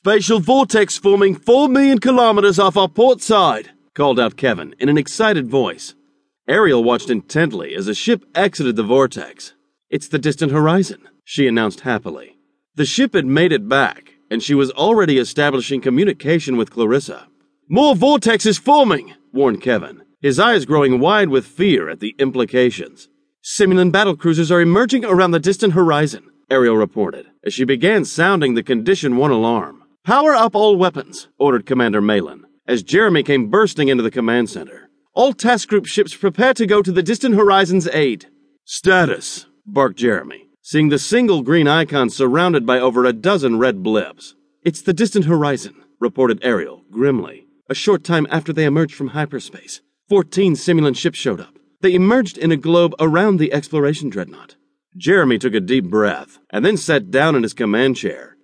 Spatial 0.00 0.38
vortex 0.38 0.96
forming 0.96 1.34
4 1.34 1.68
million 1.68 1.98
kilometers 1.98 2.60
off 2.60 2.76
our 2.76 2.86
port 2.86 3.20
side, 3.20 3.70
called 3.94 4.20
out 4.20 4.36
Kevin 4.36 4.72
in 4.78 4.88
an 4.88 4.96
excited 4.96 5.48
voice. 5.48 5.96
Ariel 6.46 6.84
watched 6.84 7.10
intently 7.10 7.74
as 7.74 7.86
the 7.86 7.94
ship 7.94 8.24
exited 8.32 8.76
the 8.76 8.84
vortex. 8.84 9.54
It's 9.90 10.06
the 10.06 10.20
distant 10.20 10.52
horizon, 10.52 11.08
she 11.24 11.48
announced 11.48 11.80
happily. 11.80 12.36
The 12.76 12.84
ship 12.84 13.12
had 13.12 13.26
made 13.26 13.50
it 13.50 13.68
back, 13.68 14.12
and 14.30 14.40
she 14.40 14.54
was 14.54 14.70
already 14.70 15.18
establishing 15.18 15.80
communication 15.80 16.56
with 16.56 16.70
Clarissa. 16.70 17.26
More 17.68 17.96
vortexes 17.96 18.60
forming, 18.60 19.14
warned 19.32 19.62
Kevin, 19.62 20.02
his 20.20 20.38
eyes 20.38 20.64
growing 20.64 21.00
wide 21.00 21.28
with 21.28 21.44
fear 21.44 21.88
at 21.88 21.98
the 21.98 22.14
implications. 22.20 23.08
Simulin 23.42 23.90
battlecruisers 23.90 24.52
are 24.52 24.60
emerging 24.60 25.04
around 25.04 25.32
the 25.32 25.40
distant 25.40 25.72
horizon, 25.72 26.30
Ariel 26.48 26.76
reported, 26.76 27.26
as 27.44 27.52
she 27.52 27.64
began 27.64 28.04
sounding 28.04 28.54
the 28.54 28.62
Condition 28.62 29.16
1 29.16 29.32
alarm. 29.32 29.77
Power 30.08 30.34
up 30.34 30.56
all 30.56 30.74
weapons, 30.76 31.28
ordered 31.38 31.66
Commander 31.66 32.00
Malin, 32.00 32.46
as 32.66 32.82
Jeremy 32.82 33.22
came 33.22 33.50
bursting 33.50 33.88
into 33.88 34.02
the 34.02 34.10
command 34.10 34.48
center. 34.48 34.88
All 35.12 35.34
task 35.34 35.68
group 35.68 35.84
ships 35.84 36.16
prepare 36.16 36.54
to 36.54 36.66
go 36.66 36.80
to 36.80 36.90
the 36.90 37.02
distant 37.02 37.34
horizon's 37.34 37.86
aid. 37.88 38.24
Status, 38.64 39.44
barked 39.66 39.98
Jeremy, 39.98 40.48
seeing 40.62 40.88
the 40.88 40.98
single 40.98 41.42
green 41.42 41.68
icon 41.68 42.08
surrounded 42.08 42.64
by 42.64 42.80
over 42.80 43.04
a 43.04 43.12
dozen 43.12 43.58
red 43.58 43.82
blips. 43.82 44.34
It's 44.62 44.80
the 44.80 44.94
distant 44.94 45.26
horizon, 45.26 45.74
reported 46.00 46.42
Ariel, 46.42 46.84
grimly. 46.90 47.46
A 47.68 47.74
short 47.74 48.02
time 48.02 48.26
after 48.30 48.50
they 48.50 48.64
emerged 48.64 48.94
from 48.94 49.08
hyperspace, 49.08 49.82
14 50.08 50.54
Simulin 50.54 50.96
ships 50.96 51.18
showed 51.18 51.38
up. 51.38 51.58
They 51.82 51.92
emerged 51.92 52.38
in 52.38 52.50
a 52.50 52.56
globe 52.56 52.94
around 52.98 53.36
the 53.36 53.52
exploration 53.52 54.08
dreadnought. 54.08 54.56
Jeremy 54.96 55.36
took 55.36 55.52
a 55.52 55.60
deep 55.60 55.84
breath 55.84 56.38
and 56.48 56.64
then 56.64 56.78
sat 56.78 57.10
down 57.10 57.36
in 57.36 57.42
his 57.42 57.52
command 57.52 57.96
chair. 57.96 58.37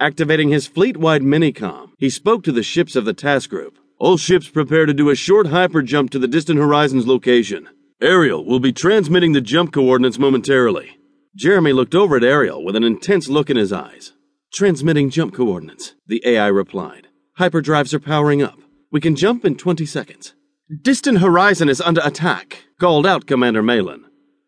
Activating 0.00 0.48
his 0.48 0.66
fleet 0.66 0.96
wide 0.96 1.20
minicom, 1.20 1.90
he 1.98 2.08
spoke 2.08 2.42
to 2.44 2.52
the 2.52 2.62
ships 2.62 2.96
of 2.96 3.04
the 3.04 3.12
task 3.12 3.50
group. 3.50 3.76
All 3.98 4.16
ships 4.16 4.48
prepare 4.48 4.86
to 4.86 4.94
do 4.94 5.10
a 5.10 5.14
short 5.14 5.48
hyper 5.48 5.82
jump 5.82 6.08
to 6.12 6.18
the 6.18 6.26
distant 6.26 6.58
horizon's 6.58 7.06
location. 7.06 7.68
Ariel 8.00 8.42
will 8.42 8.60
be 8.60 8.72
transmitting 8.72 9.32
the 9.32 9.42
jump 9.42 9.74
coordinates 9.74 10.18
momentarily. 10.18 10.96
Jeremy 11.36 11.74
looked 11.74 11.94
over 11.94 12.16
at 12.16 12.24
Ariel 12.24 12.64
with 12.64 12.76
an 12.76 12.82
intense 12.82 13.28
look 13.28 13.50
in 13.50 13.58
his 13.58 13.74
eyes. 13.74 14.14
Transmitting 14.54 15.10
jump 15.10 15.34
coordinates, 15.34 15.94
the 16.06 16.22
AI 16.24 16.46
replied. 16.46 17.08
Hyperdrives 17.38 17.92
are 17.92 18.00
powering 18.00 18.42
up. 18.42 18.58
We 18.90 19.02
can 19.02 19.16
jump 19.16 19.44
in 19.44 19.56
20 19.56 19.84
seconds. 19.84 20.32
Distant 20.80 21.18
horizon 21.18 21.68
is 21.68 21.82
under 21.82 22.00
attack, 22.02 22.64
called 22.80 23.06
out 23.06 23.26
Commander 23.26 23.62
Malin. 23.62 24.06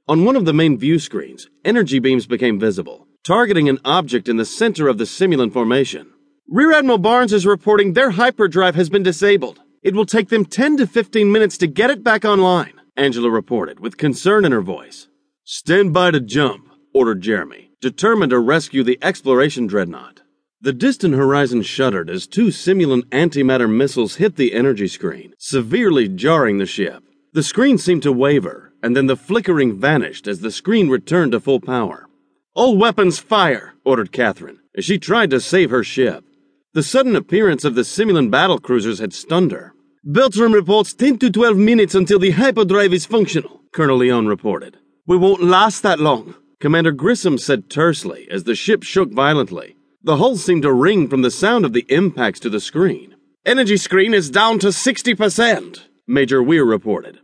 On 0.09 0.25
one 0.25 0.35
of 0.35 0.47
the 0.47 0.55
main 0.55 0.79
view 0.79 0.99
screens, 0.99 1.51
energy 1.63 1.99
beams 1.99 2.27
became 2.27 2.59
visible, 2.59 3.07
targeting 3.25 3.69
an 3.69 3.79
object 3.85 4.29
in 4.29 4.37
the 4.37 4.45
center 4.45 4.89
of 4.89 4.99
the 4.99 5.05
Simulin 5.05 5.53
formation. 5.53 6.11
Rear 6.49 6.73
Admiral 6.73 6.99
Barnes 6.99 7.33
is 7.33 7.47
reporting 7.47 7.93
their 7.93 8.11
hyperdrive 8.11 8.75
has 8.75 8.91
been 8.91 9.05
disabled. 9.05 9.61
It 9.83 9.95
will 9.95 10.07
take 10.07 10.29
them 10.29 10.45
10 10.45 10.79
to 10.79 10.87
15 10.87 11.31
minutes 11.31 11.57
to 11.59 11.69
get 11.69 11.91
it 11.91 12.03
back 12.03 12.25
online, 12.25 12.81
Angela 12.97 13.31
reported 13.31 13.79
with 13.79 13.97
concern 13.97 14.45
in 14.45 14.51
her 14.51 14.61
voice. 14.61 15.07
Stand 15.45 15.93
by 15.93 16.11
to 16.11 16.21
jump, 16.21 16.69
ordered 16.93 17.21
Jeremy, 17.21 17.71
determined 17.81 18.31
to 18.31 18.41
rescue 18.41 18.83
the 18.83 18.99
exploration 19.03 19.69
dreadnought. 19.69 20.23
The 20.61 20.73
distant 20.73 21.15
horizon 21.15 21.63
shuddered 21.63 22.11
as 22.11 22.27
two 22.27 22.49
Simulin 22.49 23.03
antimatter 23.11 23.73
missiles 23.73 24.17
hit 24.17 24.37
the 24.37 24.53
energy 24.53 24.89
screen, 24.89 25.35
severely 25.39 26.09
jarring 26.09 26.59
the 26.59 26.67
ship. 26.67 27.05
The 27.33 27.43
screen 27.43 27.79
seemed 27.79 28.03
to 28.03 28.13
waver, 28.13 28.73
and 28.83 28.97
then 28.97 29.07
the 29.07 29.17
flickering 29.17 29.79
vanished 29.79 30.27
as 30.27 30.41
the 30.41 30.51
screen 30.51 30.89
returned 30.89 31.33
to 31.33 31.41
full 31.41 31.61
power. 31.61 32.09
All 32.55 32.77
weapons 32.77 33.19
fire, 33.19 33.73
ordered 33.83 34.13
Catherine, 34.13 34.59
as 34.77 34.85
she 34.85 34.99
tried 34.99 35.31
to 35.31 35.41
save 35.41 35.71
her 35.71 35.83
ship. 35.83 36.23
The 36.75 36.83
sudden 36.83 37.17
appearance 37.17 37.65
of 37.65 37.75
the 37.75 37.81
Simulin 37.81 38.31
battle 38.31 38.59
cruisers 38.59 38.99
had 38.99 39.15
stunned 39.15 39.53
her. 39.53 39.73
Beltram 40.05 40.53
reports 40.53 40.93
10 40.93 41.19
to 41.21 41.31
12 41.31 41.57
minutes 41.57 41.95
until 41.95 42.19
the 42.19 42.33
hyperdrive 42.33 42.93
is 42.93 43.07
functional, 43.07 43.63
Colonel 43.73 43.97
Leon 43.97 44.27
reported. 44.27 44.77
We 45.07 45.17
won't 45.17 45.43
last 45.43 45.83
that 45.83 45.99
long, 45.99 46.35
Commander 46.61 46.93
Grissom 46.93 47.39
said 47.39 47.71
tersely 47.71 48.29
as 48.31 48.45
the 48.45 48.55
ship 48.55 48.83
shook 48.83 49.13
violently. 49.13 49.77
The 50.03 50.19
hull 50.19 50.37
seemed 50.37 50.63
to 50.63 50.73
ring 50.73 51.09
from 51.09 51.23
the 51.23 51.31
sound 51.31 51.65
of 51.65 51.73
the 51.73 51.87
impacts 51.89 52.41
to 52.41 52.51
the 52.51 52.61
screen. 52.61 53.15
Energy 53.47 53.79
screen 53.79 54.13
is 54.13 54.29
down 54.29 54.59
to 54.59 54.69
60%, 54.69 55.81
Major 56.07 56.43
Weir 56.43 56.67
reported. 56.67 57.19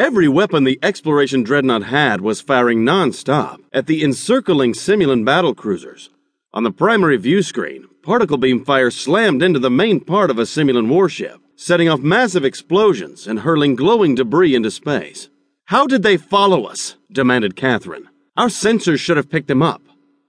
Every 0.00 0.28
weapon 0.28 0.64
the 0.64 0.78
exploration 0.82 1.42
dreadnought 1.42 1.82
had 1.82 2.22
was 2.22 2.40
firing 2.40 2.84
non-stop 2.86 3.60
at 3.70 3.86
the 3.86 4.02
encircling 4.02 4.72
Simulin 4.72 5.26
battle 5.26 5.54
cruisers. 5.54 6.08
On 6.54 6.62
the 6.62 6.70
primary 6.70 7.18
view 7.18 7.42
screen, 7.42 7.86
particle 8.02 8.38
beam 8.38 8.64
fire 8.64 8.90
slammed 8.90 9.42
into 9.42 9.58
the 9.58 9.68
main 9.68 10.00
part 10.00 10.30
of 10.30 10.38
a 10.38 10.46
Simulin 10.46 10.88
warship, 10.88 11.38
setting 11.54 11.90
off 11.90 12.00
massive 12.00 12.46
explosions 12.46 13.26
and 13.26 13.40
hurling 13.40 13.76
glowing 13.76 14.14
debris 14.14 14.54
into 14.54 14.70
space. 14.70 15.28
How 15.66 15.86
did 15.86 16.02
they 16.02 16.16
follow 16.16 16.64
us? 16.64 16.96
demanded 17.12 17.54
Catherine. 17.54 18.08
Our 18.38 18.48
sensors 18.48 19.00
should 19.00 19.18
have 19.18 19.28
picked 19.28 19.48
them 19.48 19.62
up. 19.62 19.82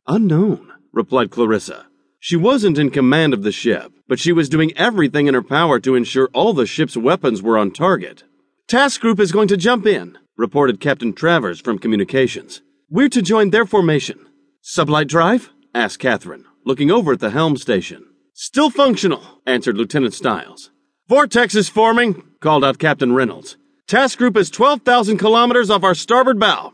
Unknown, 0.06 0.70
replied 0.92 1.32
Clarissa. 1.32 1.86
She 2.20 2.36
wasn't 2.36 2.78
in 2.78 2.90
command 2.90 3.34
of 3.34 3.44
the 3.44 3.54
ship, 3.54 3.94
but 4.06 4.20
she 4.20 4.34
was 4.34 4.50
doing 4.50 4.74
everything 4.76 5.28
in 5.28 5.34
her 5.34 5.42
power 5.42 5.80
to 5.80 5.96
ensure 5.96 6.30
all 6.34 6.52
the 6.52 6.66
ship's 6.66 6.98
weapons 6.98 7.42
were 7.42 7.58
on 7.58 7.72
target. 7.72 8.26
Task 8.72 9.02
Group 9.02 9.20
is 9.20 9.34
going 9.34 9.50
to 9.50 9.58
jump 9.58 9.86
in, 9.86 10.18
reported 10.38 10.80
Captain 10.80 11.12
Travers 11.12 11.60
from 11.60 11.78
Communications. 11.78 12.62
We're 12.90 13.10
to 13.10 13.22
join 13.22 13.50
their 13.50 13.66
formation. 13.66 14.26
Sublight 14.64 15.10
drive? 15.10 15.50
asked 15.76 16.00
Catherine, 16.00 16.46
looking 16.66 16.90
over 16.90 17.12
at 17.12 17.20
the 17.20 17.32
helm 17.32 17.58
station. 17.58 18.06
Still 18.34 18.70
functional, 18.70 19.42
answered 19.46 19.76
Lieutenant 19.76 20.14
Stiles. 20.14 20.72
Vortex 21.10 21.54
is 21.54 21.68
forming, 21.68 22.24
called 22.40 22.64
out 22.64 22.80
Captain 22.80 23.12
Reynolds. 23.12 23.58
Task 23.90 24.18
Group 24.18 24.38
is 24.38 24.50
12,000 24.50 25.18
kilometers 25.18 25.70
off 25.70 25.84
our 25.84 25.94
starboard 25.94 26.40
bow. 26.40 26.72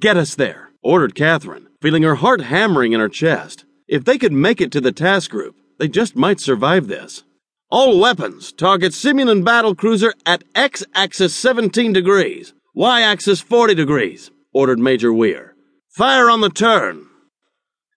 Get 0.00 0.16
us 0.16 0.34
there, 0.34 0.72
ordered 0.82 1.14
Catherine, 1.14 1.68
feeling 1.80 2.02
her 2.02 2.16
heart 2.16 2.40
hammering 2.40 2.90
in 2.90 2.98
her 2.98 3.08
chest. 3.08 3.64
If 3.86 4.04
they 4.04 4.18
could 4.18 4.32
make 4.32 4.60
it 4.60 4.72
to 4.72 4.80
the 4.80 4.90
task 4.90 5.30
group, 5.30 5.54
they 5.78 5.86
just 5.86 6.16
might 6.16 6.40
survive 6.40 6.88
this. 6.88 7.22
All 7.68 7.98
weapons 7.98 8.52
target 8.52 8.92
Simulin 8.92 9.44
battle 9.44 9.74
cruiser 9.74 10.14
at 10.24 10.44
X 10.54 10.84
axis 10.94 11.34
17 11.34 11.92
degrees, 11.92 12.54
Y 12.76 13.02
axis 13.02 13.40
40 13.40 13.74
degrees, 13.74 14.30
ordered 14.54 14.78
Major 14.78 15.12
Weir. 15.12 15.56
Fire 15.88 16.30
on 16.30 16.42
the 16.42 16.48
turn. 16.48 17.06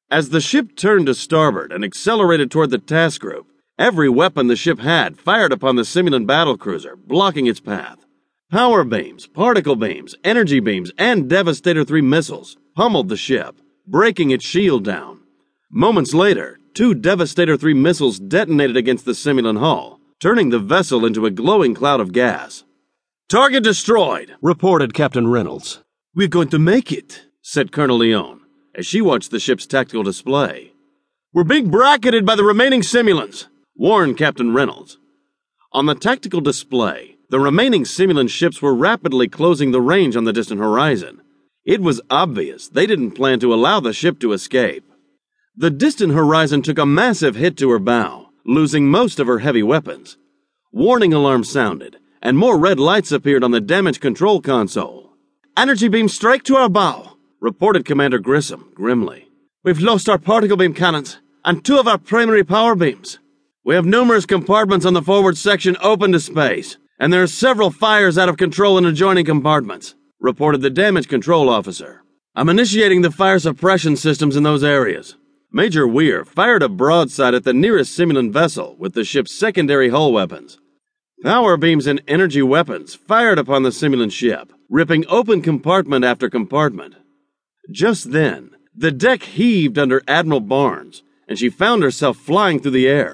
As 0.09 0.29
the 0.29 0.41
ship 0.41 0.75
turned 0.75 1.05
to 1.05 1.13
starboard 1.13 1.71
and 1.71 1.83
accelerated 1.83 2.49
toward 2.49 2.71
the 2.71 2.79
task 2.79 3.21
group, 3.21 3.45
every 3.77 4.09
weapon 4.09 4.47
the 4.47 4.55
ship 4.55 4.79
had 4.79 5.19
fired 5.19 5.51
upon 5.53 5.75
the 5.75 5.83
Simulin 5.83 6.25
battle 6.25 6.57
cruiser, 6.57 6.95
blocking 6.95 7.45
its 7.45 7.59
path. 7.59 7.99
Power 8.49 8.83
beams, 8.83 9.27
particle 9.27 9.75
beams, 9.75 10.15
energy 10.23 10.59
beams, 10.59 10.91
and 10.97 11.29
Devastator 11.29 11.83
3 11.83 12.01
missiles 12.01 12.57
pummeled 12.75 13.09
the 13.09 13.17
ship, 13.17 13.55
breaking 13.85 14.31
its 14.31 14.43
shield 14.43 14.83
down. 14.83 15.19
Moments 15.69 16.15
later, 16.15 16.58
two 16.79 16.95
Devastator 16.95 17.57
3 17.57 17.73
missiles 17.73 18.19
detonated 18.19 18.77
against 18.77 19.03
the 19.03 19.11
Simulin 19.11 19.59
hull, 19.59 19.99
turning 20.21 20.49
the 20.49 20.59
vessel 20.59 21.05
into 21.05 21.25
a 21.25 21.29
glowing 21.29 21.75
cloud 21.75 21.99
of 21.99 22.13
gas. 22.13 22.63
Target 23.27 23.65
destroyed, 23.65 24.33
reported 24.41 24.93
Captain 24.93 25.27
Reynolds. 25.27 25.83
We're 26.15 26.29
going 26.29 26.47
to 26.51 26.57
make 26.57 26.89
it, 26.93 27.25
said 27.41 27.73
Colonel 27.73 27.97
Leon, 27.97 28.39
as 28.73 28.85
she 28.87 29.01
watched 29.01 29.29
the 29.29 29.41
ship's 29.41 29.65
tactical 29.65 30.03
display. 30.03 30.71
We're 31.33 31.43
being 31.43 31.69
bracketed 31.69 32.25
by 32.25 32.35
the 32.35 32.45
remaining 32.45 32.81
Simulins, 32.81 33.49
warned 33.75 34.17
Captain 34.17 34.53
Reynolds. 34.53 34.97
On 35.73 35.85
the 35.85 35.95
tactical 35.95 36.39
display, 36.39 37.17
the 37.29 37.41
remaining 37.41 37.83
Simulin 37.83 38.29
ships 38.29 38.61
were 38.61 38.73
rapidly 38.73 39.27
closing 39.27 39.71
the 39.71 39.81
range 39.81 40.15
on 40.15 40.23
the 40.23 40.31
distant 40.31 40.61
horizon. 40.61 41.19
It 41.65 41.81
was 41.81 41.99
obvious 42.09 42.69
they 42.69 42.87
didn't 42.87 43.17
plan 43.19 43.41
to 43.41 43.53
allow 43.53 43.81
the 43.81 43.91
ship 43.91 44.17
to 44.21 44.31
escape. 44.31 44.88
The 45.55 45.69
distant 45.69 46.13
horizon 46.13 46.61
took 46.61 46.77
a 46.77 46.85
massive 46.85 47.35
hit 47.35 47.57
to 47.57 47.69
her 47.71 47.79
bow, 47.79 48.29
losing 48.45 48.87
most 48.87 49.19
of 49.19 49.27
her 49.27 49.39
heavy 49.39 49.63
weapons. 49.63 50.17
Warning 50.71 51.13
alarms 51.13 51.51
sounded, 51.51 51.97
and 52.21 52.37
more 52.37 52.57
red 52.57 52.79
lights 52.79 53.11
appeared 53.11 53.43
on 53.43 53.51
the 53.51 53.59
damage 53.59 53.99
control 53.99 54.41
console. 54.41 55.13
Energy 55.57 55.87
beam 55.87 56.07
strike 56.07 56.43
to 56.43 56.55
our 56.55 56.69
bow, 56.69 57.17
reported 57.41 57.85
Commander 57.85 58.19
Grissom 58.19 58.71
grimly. 58.73 59.27
We've 59.63 59.81
lost 59.81 60.07
our 60.07 60.17
particle 60.17 60.57
beam 60.57 60.73
cannons 60.73 61.19
and 61.43 61.63
two 61.63 61.77
of 61.77 61.87
our 61.87 61.97
primary 61.97 62.43
power 62.43 62.75
beams. 62.75 63.19
We 63.63 63.75
have 63.75 63.85
numerous 63.85 64.25
compartments 64.25 64.85
on 64.85 64.93
the 64.93 65.01
forward 65.01 65.37
section 65.37 65.75
open 65.81 66.11
to 66.13 66.19
space, 66.19 66.77
and 66.99 67.11
there 67.11 67.23
are 67.23 67.27
several 67.27 67.71
fires 67.71 68.17
out 68.17 68.29
of 68.29 68.37
control 68.37 68.77
in 68.77 68.85
adjoining 68.85 69.25
compartments, 69.25 69.95
reported 70.19 70.61
the 70.61 70.69
damage 70.69 71.07
control 71.07 71.49
officer. 71.49 72.03
I'm 72.35 72.49
initiating 72.49 73.01
the 73.01 73.11
fire 73.11 73.39
suppression 73.39 73.95
systems 73.95 74.35
in 74.35 74.43
those 74.43 74.63
areas. 74.63 75.15
Major 75.51 75.87
Weir 75.87 76.25
fired 76.25 76.61
a 76.61 76.69
broadside 76.69 77.33
at 77.33 77.43
the 77.43 77.53
nearest 77.53 77.97
Simulin 77.97 78.31
vessel 78.31 78.75
with 78.77 78.93
the 78.93 79.03
ship's 79.03 79.33
secondary 79.33 79.89
hull 79.89 80.13
weapons. 80.13 80.59
Power 81.23 81.57
beams 81.57 81.87
and 81.87 82.03
energy 82.07 82.43
weapons 82.43 82.93
fired 82.93 83.39
upon 83.39 83.63
the 83.63 83.71
Simulin 83.71 84.11
ship, 84.11 84.53
ripping 84.69 85.05
open 85.09 85.41
compartment 85.41 86.05
after 86.05 86.29
compartment. 86.29 86.93
Just 87.71 88.11
then, 88.11 88.51
the 88.75 88.91
deck 88.91 89.23
heaved 89.23 89.79
under 89.79 90.03
Admiral 90.07 90.39
Barnes, 90.39 91.01
and 91.27 91.39
she 91.39 91.49
found 91.49 91.81
herself 91.81 92.17
flying 92.17 92.59
through 92.59 92.71
the 92.71 92.87
air. 92.87 93.07